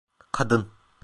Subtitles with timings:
[0.31, 0.71] Kadın.